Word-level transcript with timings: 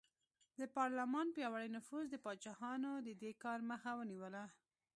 د 0.59 0.61
پارلمان 0.77 1.27
پیاوړي 1.35 1.69
نفوذ 1.77 2.05
د 2.11 2.15
پاچاهانو 2.25 2.91
د 3.07 3.09
دې 3.21 3.31
کار 3.43 3.59
مخه 3.71 3.91
ونیوله. 3.99 4.43